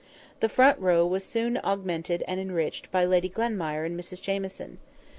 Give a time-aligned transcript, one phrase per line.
[0.39, 4.79] The front row was soon augmented and enriched by Lady Glenmire and Mrs Jamieson.